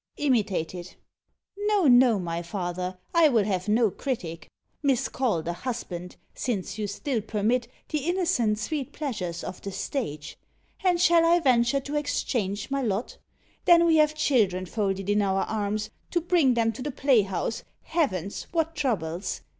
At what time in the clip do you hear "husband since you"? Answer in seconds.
5.53-6.87